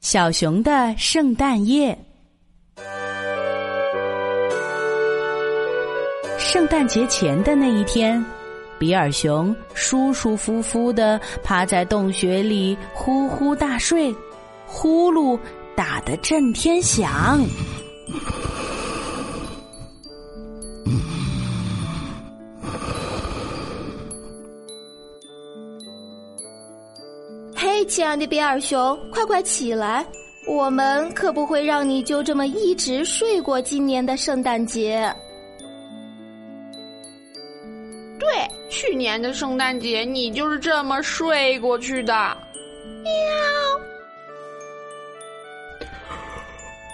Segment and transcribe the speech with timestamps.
[0.00, 1.96] 小熊的圣诞夜。
[6.38, 8.24] 圣诞节前的那一天，
[8.78, 14.14] 比尔熊舒舒服服的趴在洞穴里呼呼大睡，
[14.66, 15.38] 呼噜
[15.76, 17.38] 打得震天响。
[27.90, 30.06] 亲爱的比尔熊，快快起来！
[30.46, 35.12] 我们可不会让你就这么一直睡过今年的圣诞节。
[38.16, 38.28] 对，
[38.68, 42.14] 去年的圣诞节你就是这么睡过去的。
[43.02, 43.10] 喵。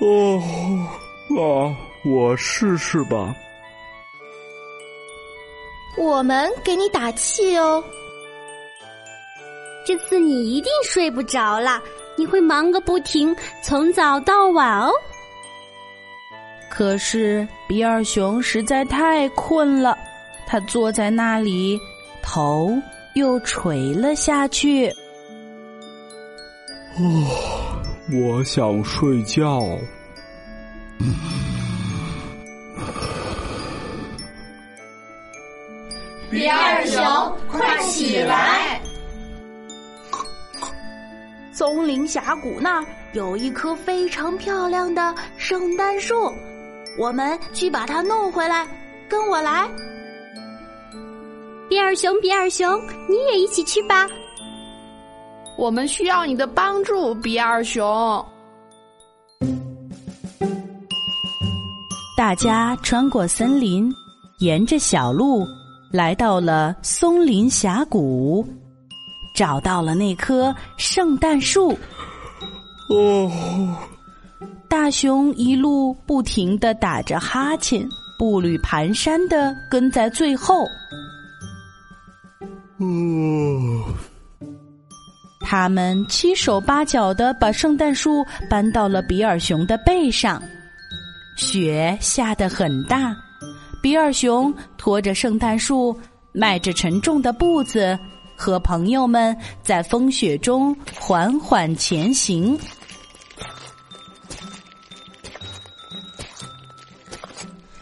[0.00, 0.42] 哦，
[1.28, 3.32] 那，我试试吧。
[5.96, 7.84] 我们给你打气哦。
[9.84, 11.82] 这次你一定睡不着了，
[12.16, 14.92] 你会忙个不停，从早到晚哦。
[16.68, 19.96] 可是比尔熊实在太困了，
[20.46, 21.78] 他坐在那里，
[22.22, 22.72] 头
[23.14, 24.88] 又垂了下去。
[26.96, 29.60] 哦，我想睡觉。
[36.30, 37.02] 比尔熊，
[37.48, 38.79] 快起来！
[41.60, 46.14] 松林峡谷那儿有一棵非常漂亮的圣诞树，
[46.98, 48.66] 我们去把它弄回来。
[49.06, 49.68] 跟我来，
[51.68, 54.08] 比尔熊，比尔熊，你也一起去吧。
[55.58, 58.24] 我们需要你的帮助，比尔熊。
[62.16, 63.92] 大家穿过森林，
[64.38, 65.46] 沿着小路
[65.92, 68.42] 来到了松林峡谷。
[69.40, 71.70] 找到了那棵圣诞树。
[72.90, 73.32] 哦，
[74.68, 77.88] 大熊一路不停的打着哈欠，
[78.18, 80.66] 步履蹒跚的跟在最后。
[82.76, 83.82] 哦，
[85.40, 90.42] 他们七手八脚的把圣诞树搬到了比尔熊的背上。
[91.34, 93.16] 雪下得很大，
[93.82, 95.98] 比尔熊拖着圣诞树，
[96.30, 97.98] 迈着沉重的步子。
[98.40, 102.58] 和朋友们在风雪中缓缓前行。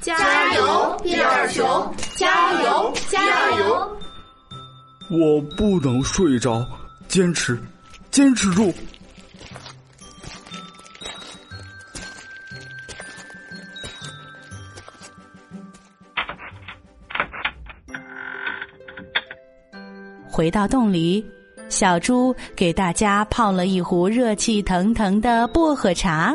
[0.00, 1.94] 加油，比尔熊！
[2.16, 3.96] 加油，加油！
[5.08, 6.66] 我不能睡着，
[7.06, 7.56] 坚持，
[8.10, 8.74] 坚持住！
[20.40, 21.22] 回到洞里，
[21.68, 26.34] 小猪给大家泡了一壶热气腾腾的薄荷茶。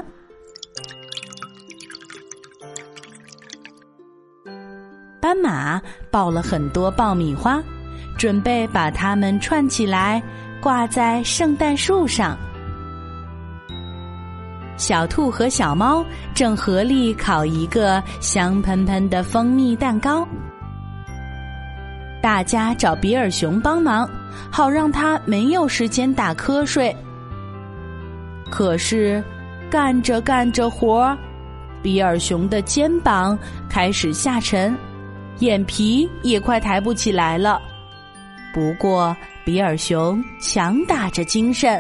[5.19, 7.59] 斑马抱了很多爆米花，
[8.15, 10.21] 准备把它们串起来
[10.61, 12.37] 挂在圣诞树上。
[14.77, 16.05] 小兔和小猫
[16.35, 20.27] 正合力烤一个香喷喷的蜂蜜蛋糕。
[22.25, 24.09] 大家找比尔熊帮忙，
[24.49, 26.91] 好让他没有时间打瞌睡。
[28.49, 29.23] 可是，
[29.69, 31.15] 干着干着活儿，
[31.83, 33.37] 比尔熊的肩膀
[33.69, 34.75] 开始下沉，
[35.37, 37.61] 眼皮也快抬不起来了。
[38.55, 39.15] 不过，
[39.45, 41.79] 比尔熊强打着精神。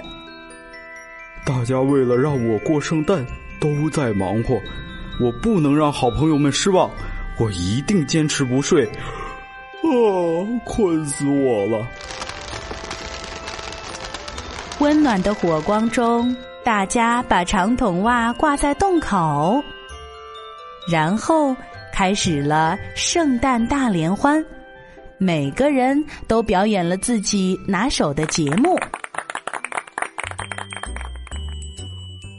[1.43, 3.25] 大家为了让我过圣诞，
[3.59, 4.53] 都在忙活，
[5.19, 6.87] 我不能让好朋友们失望，
[7.39, 8.87] 我一定坚持不睡。
[9.85, 11.87] 哦，困死我了！
[14.79, 19.63] 温暖的火光中，大家把长筒袜挂在洞口，
[20.91, 21.55] 然后
[21.93, 24.43] 开始了圣诞大联欢。
[25.19, 28.75] 每个人都表演了自己拿手的节目。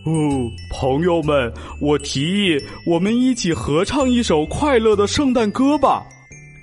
[0.05, 6.04] 哦，朋友们，我提议我们一起合唱一首快乐的圣诞歌吧。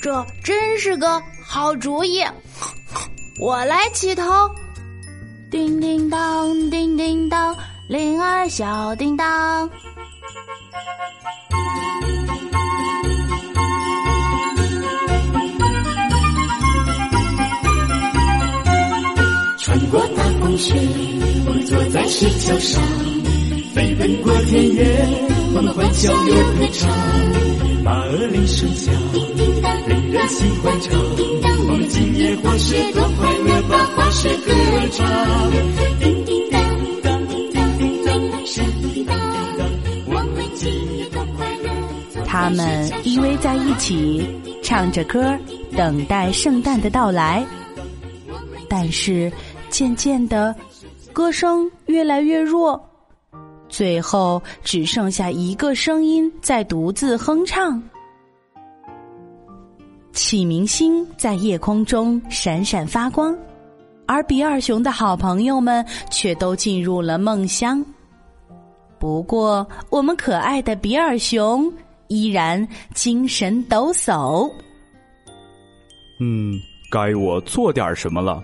[0.03, 2.21] 这真是个好主意，
[3.39, 4.25] 我来起头。
[5.49, 7.55] 叮叮当，叮叮当，
[7.87, 9.69] 铃儿小叮当。
[19.57, 20.73] 穿过大风雪，
[21.47, 22.83] 我们坐在石桥上，
[23.73, 25.07] 飞奔过田野，
[25.55, 26.91] 我们欢笑又歌唱，
[27.83, 28.93] 马儿铃声响，
[29.87, 30.97] 人人喜欢唱。
[31.89, 32.49] 今夜多
[33.19, 34.01] 快乐，把歌
[34.91, 35.05] 唱。
[42.25, 44.25] 他们依偎在一起，
[44.63, 45.37] 唱着歌，
[45.75, 47.45] 等待圣诞的到来。
[48.69, 49.29] 但是，
[49.69, 50.55] 渐渐的，
[51.11, 52.81] 歌声越来越弱。
[53.73, 57.81] 最后只剩下一个声音在独自哼唱。
[60.11, 63.35] 启明星在夜空中闪闪发光，
[64.05, 67.83] 而比尔熊的好朋友们却都进入了梦乡。
[68.99, 71.73] 不过，我们可爱的比尔熊
[72.09, 74.47] 依然精神抖擞。
[76.21, 76.53] 嗯，
[76.91, 78.43] 该我做点什么了？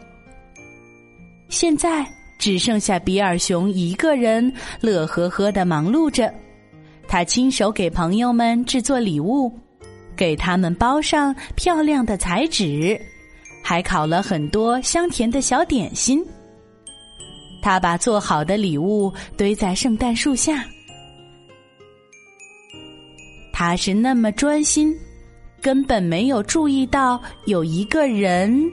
[1.50, 2.04] 现在
[2.40, 4.52] 只剩下比尔熊一个人，
[4.82, 6.34] 乐呵呵的忙碌着。
[7.08, 9.52] 他亲手给朋友们制作礼物，
[10.16, 13.00] 给他们包上漂亮的彩纸，
[13.62, 16.26] 还烤了很多香甜的小点心。
[17.62, 20.64] 他把做好的礼物堆在圣诞树下，
[23.52, 24.96] 他是那么专心，
[25.62, 28.72] 根本没有注意到有一个人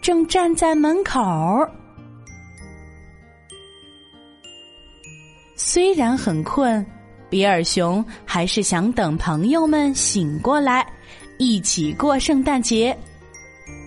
[0.00, 1.20] 正站在门口。
[5.74, 6.86] 虽然很困，
[7.28, 10.86] 比尔熊还是想等朋友们醒过来，
[11.36, 12.96] 一起过圣诞节。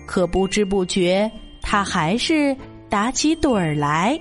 [0.06, 1.32] 可不知不觉，
[1.62, 2.54] 他还是。
[2.90, 4.20] 打起盹儿来。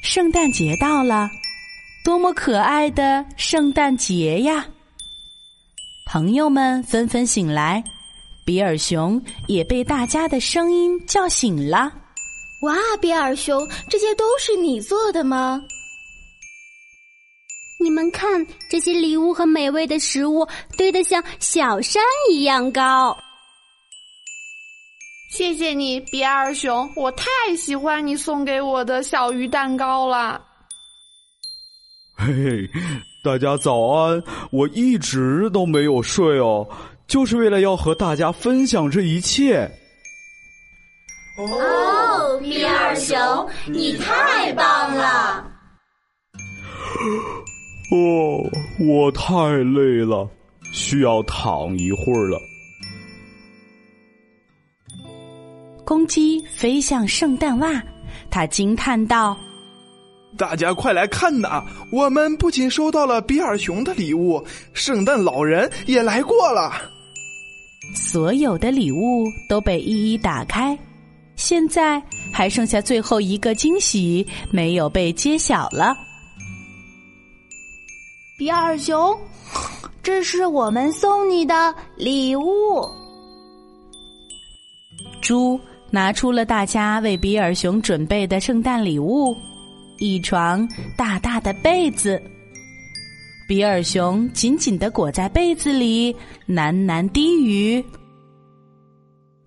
[0.00, 1.30] 圣诞节到了，
[2.02, 4.66] 多么可爱的圣诞节呀！
[6.06, 7.84] 朋友们纷纷醒来，
[8.44, 11.92] 比尔熊也被大家的声音叫醒了。
[12.62, 15.62] 哇，比尔熊，这些都是你做的吗？
[17.78, 23.16] 你们看，这些礼物和美味的食物堆得像小山一样高。
[25.32, 27.26] 谢谢你，比尔熊，我太
[27.56, 30.46] 喜欢你送给我的小鱼蛋糕了。
[32.26, 32.70] 嘿嘿，
[33.24, 34.22] 大家早安！
[34.50, 36.68] 我一直都没有睡哦，
[37.06, 39.70] 就是为了要和大家分享这一切。
[41.38, 42.38] 哦。
[42.40, 43.16] 米尔熊，
[43.66, 45.44] 你太棒了！
[47.92, 50.26] 哦，我太累了，
[50.72, 52.40] 需要躺一会儿了。
[55.84, 57.82] 公鸡飞向圣诞袜，
[58.30, 59.36] 它惊叹道
[60.40, 61.62] ：“大家快来看呐！
[61.92, 64.42] 我们不仅收到了比尔熊的礼物，
[64.72, 66.72] 圣诞老人也来过了。
[67.94, 70.76] 所有的礼物都被一一打开。”
[71.36, 72.02] 现在
[72.32, 75.94] 还剩下最后一个惊喜没有被揭晓了。
[78.38, 79.14] 比尔熊，
[80.02, 82.42] 这是我们送你的礼物。
[85.20, 85.60] 猪
[85.90, 89.36] 拿出了大家为比尔熊准备的圣诞礼物——
[90.00, 92.20] 一床大大的被子。
[93.46, 96.14] 比尔熊紧紧的裹在被子里，
[96.48, 97.84] 喃喃低语。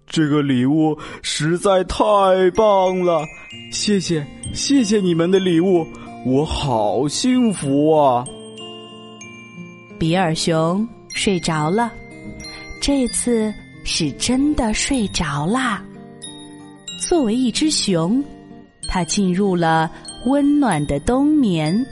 [0.06, 2.06] 这个礼物实在太
[2.54, 3.26] 棒了，
[3.72, 5.88] 谢谢谢谢你们的礼物，
[6.26, 8.24] 我好幸福啊！
[9.98, 11.92] 比尔熊睡着了，
[12.82, 13.52] 这次
[13.86, 15.84] 是真的睡着啦。
[17.08, 18.24] 作为一只熊，
[18.88, 19.90] 它进入了
[20.26, 21.86] 温暖的冬眠。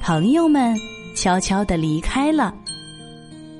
[0.00, 0.76] 朋友们
[1.16, 2.54] 悄悄的离开了。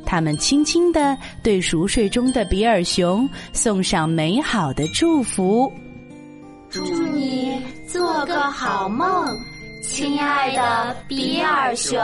[0.04, 5.72] 他们轻轻的对熟睡中的比尔熊送上美好的祝福，
[6.68, 7.58] 祝你
[7.88, 9.26] 做个好梦，
[9.82, 12.02] 亲爱的比尔熊，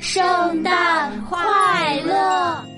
[0.00, 2.77] 圣诞快乐。